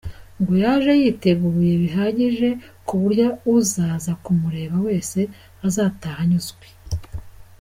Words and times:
Ngo 0.39 0.53
yaje 0.63 0.91
yiteguye 1.01 1.73
bihagije 1.83 2.49
ku 2.87 2.93
buryo 3.01 3.27
uzaza 3.55 4.11
kumureba 4.23 4.75
wese 4.87 5.19
azataha 5.67 6.19
anyuzwe. 6.23 6.65